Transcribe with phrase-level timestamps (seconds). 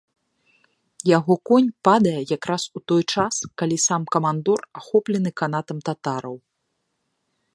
[1.17, 6.35] Яго конь падае якраз у той час, калі сам камандор ахоплены канатам татараў.